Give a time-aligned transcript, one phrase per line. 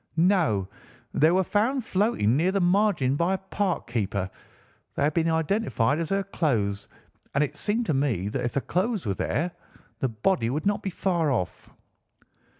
[0.17, 0.67] "No.
[1.13, 4.31] They were found floating near the margin by a park keeper.
[4.95, 6.87] They have been identified as her clothes,
[7.35, 9.51] and it seemed to me that if the clothes were there
[9.99, 11.69] the body would not be far off."